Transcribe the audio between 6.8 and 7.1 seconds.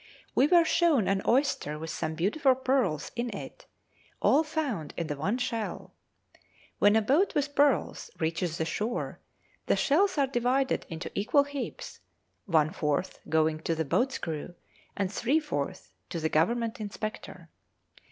a